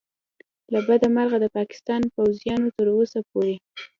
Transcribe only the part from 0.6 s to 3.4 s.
له بده مرغه د پاکستان پوځیانو تر اوسه